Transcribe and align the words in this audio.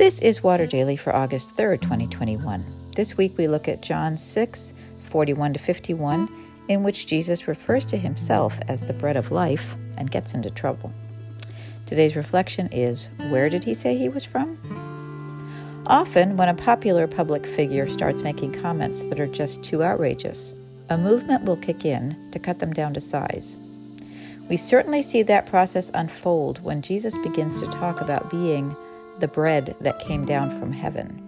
This 0.00 0.18
is 0.20 0.42
Water 0.42 0.64
Daily 0.64 0.96
for 0.96 1.14
August 1.14 1.58
3rd, 1.58 1.82
2021. 1.82 2.64
This 2.96 3.18
week 3.18 3.36
we 3.36 3.48
look 3.48 3.68
at 3.68 3.82
John 3.82 4.16
6, 4.16 4.72
41 5.02 5.52
to 5.52 5.58
51, 5.58 6.26
in 6.68 6.82
which 6.82 7.06
Jesus 7.06 7.46
refers 7.46 7.84
to 7.84 7.98
himself 7.98 8.58
as 8.66 8.80
the 8.80 8.94
bread 8.94 9.18
of 9.18 9.30
life 9.30 9.74
and 9.98 10.10
gets 10.10 10.32
into 10.32 10.48
trouble. 10.48 10.90
Today's 11.84 12.16
reflection 12.16 12.70
is 12.72 13.10
Where 13.28 13.50
did 13.50 13.62
he 13.62 13.74
say 13.74 13.94
he 13.94 14.08
was 14.08 14.24
from? 14.24 14.56
Often, 15.86 16.38
when 16.38 16.48
a 16.48 16.54
popular 16.54 17.06
public 17.06 17.44
figure 17.44 17.86
starts 17.90 18.22
making 18.22 18.54
comments 18.54 19.04
that 19.04 19.20
are 19.20 19.26
just 19.26 19.62
too 19.62 19.84
outrageous, 19.84 20.54
a 20.88 20.96
movement 20.96 21.44
will 21.44 21.58
kick 21.58 21.84
in 21.84 22.30
to 22.30 22.38
cut 22.38 22.58
them 22.58 22.72
down 22.72 22.94
to 22.94 23.02
size. 23.02 23.58
We 24.48 24.56
certainly 24.56 25.02
see 25.02 25.22
that 25.24 25.44
process 25.44 25.90
unfold 25.92 26.64
when 26.64 26.80
Jesus 26.80 27.18
begins 27.18 27.60
to 27.60 27.66
talk 27.66 28.00
about 28.00 28.30
being 28.30 28.74
the 29.20 29.28
bread 29.28 29.76
that 29.80 30.00
came 30.00 30.24
down 30.24 30.50
from 30.50 30.72
heaven. 30.72 31.22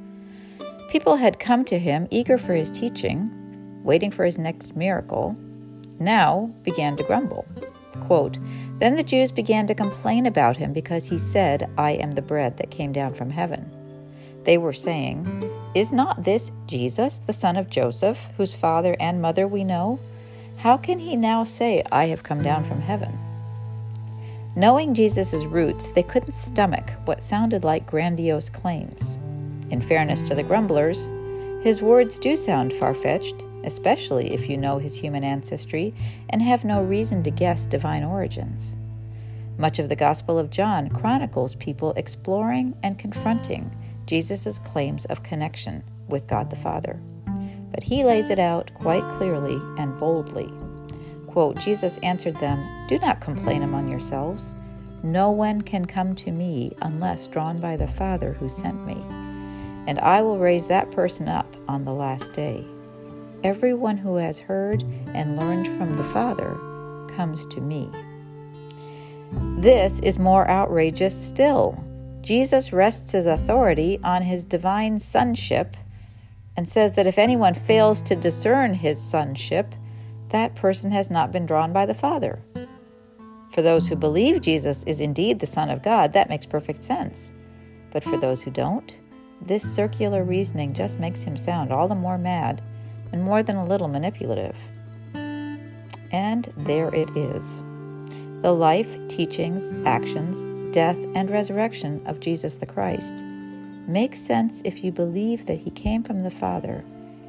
People 0.88 1.16
had 1.16 1.38
come 1.38 1.64
to 1.64 1.78
him 1.78 2.08
eager 2.10 2.36
for 2.38 2.54
his 2.54 2.70
teaching, 2.70 3.30
waiting 3.82 4.10
for 4.10 4.24
his 4.24 4.38
next 4.38 4.76
miracle, 4.76 5.34
now 5.98 6.50
began 6.62 6.96
to 6.96 7.04
grumble. 7.04 7.46
Quote, 8.00 8.38
then 8.78 8.96
the 8.96 9.02
Jews 9.02 9.30
began 9.30 9.66
to 9.68 9.74
complain 9.74 10.26
about 10.26 10.56
him 10.56 10.72
because 10.72 11.06
he 11.06 11.18
said, 11.18 11.70
I 11.78 11.92
am 11.92 12.12
the 12.12 12.22
bread 12.22 12.56
that 12.56 12.70
came 12.70 12.92
down 12.92 13.14
from 13.14 13.30
heaven. 13.30 13.70
They 14.44 14.58
were 14.58 14.72
saying, 14.72 15.48
Is 15.74 15.92
not 15.92 16.24
this 16.24 16.50
Jesus, 16.66 17.20
the 17.20 17.32
son 17.32 17.56
of 17.56 17.70
Joseph, 17.70 18.28
whose 18.36 18.54
father 18.54 18.96
and 18.98 19.22
mother 19.22 19.46
we 19.46 19.62
know? 19.62 20.00
How 20.58 20.76
can 20.76 20.98
he 20.98 21.16
now 21.16 21.44
say, 21.44 21.82
I 21.92 22.06
have 22.06 22.22
come 22.22 22.42
down 22.42 22.64
from 22.64 22.80
heaven? 22.80 23.18
Knowing 24.54 24.92
Jesus' 24.92 25.46
roots, 25.46 25.90
they 25.92 26.02
couldn't 26.02 26.34
stomach 26.34 26.90
what 27.06 27.22
sounded 27.22 27.64
like 27.64 27.86
grandiose 27.86 28.50
claims. 28.50 29.16
In 29.70 29.80
fairness 29.80 30.28
to 30.28 30.34
the 30.34 30.42
grumblers, 30.42 31.10
his 31.62 31.80
words 31.80 32.18
do 32.18 32.36
sound 32.36 32.74
far 32.74 32.92
fetched, 32.92 33.44
especially 33.64 34.34
if 34.34 34.50
you 34.50 34.58
know 34.58 34.76
his 34.76 34.94
human 34.94 35.24
ancestry 35.24 35.94
and 36.28 36.42
have 36.42 36.64
no 36.64 36.82
reason 36.82 37.22
to 37.22 37.30
guess 37.30 37.64
divine 37.64 38.04
origins. 38.04 38.76
Much 39.56 39.78
of 39.78 39.88
the 39.88 39.96
Gospel 39.96 40.38
of 40.38 40.50
John 40.50 40.90
chronicles 40.90 41.54
people 41.54 41.94
exploring 41.96 42.76
and 42.82 42.98
confronting 42.98 43.74
Jesus' 44.04 44.58
claims 44.58 45.06
of 45.06 45.22
connection 45.22 45.82
with 46.08 46.26
God 46.26 46.50
the 46.50 46.56
Father. 46.56 47.00
But 47.70 47.84
he 47.84 48.04
lays 48.04 48.28
it 48.28 48.38
out 48.38 48.74
quite 48.74 49.04
clearly 49.16 49.58
and 49.78 49.98
boldly. 49.98 50.52
Quote, 51.32 51.58
Jesus 51.58 51.96
answered 52.02 52.36
them, 52.36 52.86
Do 52.88 52.98
not 52.98 53.22
complain 53.22 53.62
among 53.62 53.88
yourselves. 53.88 54.54
No 55.02 55.30
one 55.30 55.62
can 55.62 55.86
come 55.86 56.14
to 56.16 56.30
me 56.30 56.76
unless 56.82 57.26
drawn 57.26 57.58
by 57.58 57.74
the 57.74 57.88
Father 57.88 58.34
who 58.34 58.50
sent 58.50 58.86
me. 58.86 59.02
And 59.86 59.98
I 60.00 60.20
will 60.20 60.38
raise 60.38 60.66
that 60.66 60.90
person 60.90 61.28
up 61.28 61.56
on 61.68 61.86
the 61.86 61.92
last 61.92 62.34
day. 62.34 62.66
Everyone 63.42 63.96
who 63.96 64.16
has 64.16 64.38
heard 64.38 64.84
and 65.14 65.38
learned 65.38 65.66
from 65.78 65.96
the 65.96 66.04
Father 66.04 66.54
comes 67.16 67.46
to 67.46 67.62
me. 67.62 67.90
This 69.58 70.00
is 70.00 70.18
more 70.18 70.46
outrageous 70.50 71.18
still. 71.18 71.82
Jesus 72.20 72.74
rests 72.74 73.12
his 73.12 73.24
authority 73.24 73.98
on 74.04 74.20
his 74.20 74.44
divine 74.44 74.98
sonship 74.98 75.78
and 76.58 76.68
says 76.68 76.92
that 76.92 77.06
if 77.06 77.18
anyone 77.18 77.54
fails 77.54 78.02
to 78.02 78.14
discern 78.14 78.74
his 78.74 79.02
sonship, 79.02 79.74
that 80.32 80.54
person 80.54 80.90
has 80.90 81.10
not 81.10 81.30
been 81.30 81.46
drawn 81.46 81.72
by 81.72 81.86
the 81.86 81.94
Father. 81.94 82.42
For 83.52 83.62
those 83.62 83.88
who 83.88 83.96
believe 83.96 84.40
Jesus 84.40 84.82
is 84.84 85.00
indeed 85.00 85.38
the 85.38 85.46
Son 85.46 85.68
of 85.68 85.82
God, 85.82 86.14
that 86.14 86.30
makes 86.30 86.46
perfect 86.46 86.82
sense. 86.82 87.30
But 87.90 88.02
for 88.02 88.16
those 88.16 88.42
who 88.42 88.50
don't, 88.50 88.98
this 89.42 89.62
circular 89.62 90.24
reasoning 90.24 90.72
just 90.72 90.98
makes 90.98 91.22
him 91.22 91.36
sound 91.36 91.70
all 91.70 91.86
the 91.86 91.94
more 91.94 92.16
mad 92.16 92.62
and 93.12 93.22
more 93.22 93.42
than 93.42 93.56
a 93.56 93.66
little 93.66 93.88
manipulative. 93.88 94.56
And 95.14 96.52
there 96.56 96.94
it 96.94 97.10
is 97.16 97.62
the 98.40 98.52
life, 98.52 98.96
teachings, 99.06 99.72
actions, 99.86 100.44
death, 100.74 100.98
and 101.14 101.30
resurrection 101.30 102.04
of 102.06 102.18
Jesus 102.18 102.56
the 102.56 102.66
Christ 102.66 103.22
makes 103.86 104.18
sense 104.18 104.62
if 104.64 104.82
you 104.82 104.90
believe 104.90 105.46
that 105.46 105.58
he 105.58 105.70
came 105.70 106.02
from 106.02 106.20
the 106.20 106.30
Father 106.30 106.84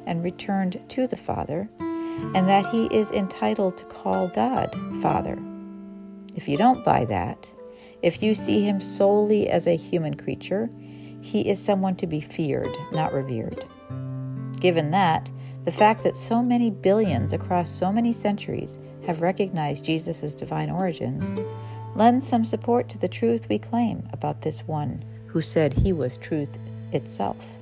and 0.06 0.24
returned 0.24 0.80
to 0.88 1.06
the 1.06 1.16
Father 1.16 1.68
and 2.34 2.48
that 2.48 2.66
he 2.66 2.86
is 2.86 3.10
entitled 3.10 3.76
to 3.78 3.84
call 3.84 4.28
God 4.28 4.74
Father. 5.00 5.38
If 6.34 6.48
you 6.48 6.56
don't 6.56 6.84
buy 6.84 7.04
that, 7.06 7.52
if 8.02 8.22
you 8.22 8.34
see 8.34 8.62
him 8.64 8.80
solely 8.80 9.48
as 9.48 9.66
a 9.66 9.76
human 9.76 10.14
creature, 10.14 10.68
he 11.20 11.48
is 11.48 11.58
someone 11.58 11.96
to 11.96 12.06
be 12.06 12.20
feared, 12.20 12.76
not 12.92 13.12
revered. 13.12 13.64
Given 14.60 14.90
that, 14.90 15.30
the 15.64 15.72
fact 15.72 16.02
that 16.02 16.16
so 16.16 16.42
many 16.42 16.70
billions 16.70 17.32
across 17.32 17.70
so 17.70 17.90
many 17.90 18.12
centuries 18.12 18.78
have 19.06 19.22
recognized 19.22 19.84
Jesus' 19.84 20.34
divine 20.34 20.70
origins 20.70 21.34
lends 21.96 22.26
some 22.26 22.44
support 22.44 22.88
to 22.90 22.98
the 22.98 23.08
truth 23.08 23.48
we 23.48 23.58
claim 23.58 24.06
about 24.12 24.42
this 24.42 24.66
one 24.66 24.98
who 25.26 25.40
said 25.40 25.72
he 25.72 25.92
was 25.92 26.18
truth 26.18 26.58
itself. 26.92 27.56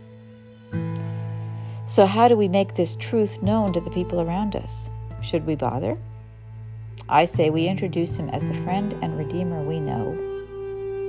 So, 1.86 2.06
how 2.06 2.28
do 2.28 2.36
we 2.36 2.48
make 2.48 2.74
this 2.74 2.96
truth 2.96 3.42
known 3.42 3.72
to 3.72 3.80
the 3.80 3.90
people 3.90 4.20
around 4.20 4.56
us? 4.56 4.88
Should 5.20 5.46
we 5.46 5.56
bother? 5.56 5.96
I 7.08 7.24
say 7.24 7.50
we 7.50 7.66
introduce 7.66 8.16
him 8.16 8.28
as 8.30 8.44
the 8.44 8.54
friend 8.62 8.94
and 9.02 9.18
redeemer 9.18 9.62
we 9.62 9.80
know 9.80 10.10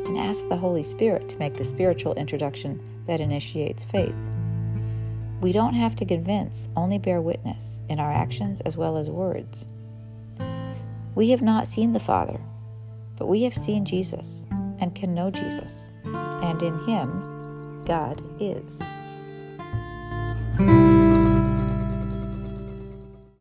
and 0.06 0.18
ask 0.18 0.48
the 0.50 0.58
Holy 0.58 0.84
Spirit 0.84 1.30
to 1.30 1.38
make 1.38 1.56
the 1.56 1.64
spiritual 1.64 2.14
introduction 2.16 2.82
that 3.08 3.22
initiates 3.22 3.86
faith. 3.86 4.16
We 5.40 5.52
don't 5.52 5.76
have 5.76 5.96
to 5.98 6.06
convince, 6.06 6.70
only 6.76 6.98
bear 6.98 7.22
witness 7.22 7.82
in 7.88 8.00
our 8.00 8.12
actions 8.12 8.62
as 8.62 8.76
well 8.76 8.98
as 8.98 9.10
words. 9.10 9.68
We 11.16 11.30
have 11.30 11.42
not 11.42 11.68
seen 11.68 11.94
the 11.94 12.00
Father, 12.00 12.42
but 13.18 13.28
we 13.28 13.44
have 13.44 13.56
seen 13.56 13.86
Jesus 13.86 14.44
and 14.80 14.96
can 14.96 15.14
know 15.14 15.30
Jesus, 15.30 15.92
and 16.04 16.62
in 16.62 16.78
him, 16.86 17.84
God 17.86 18.22
is. 18.42 18.84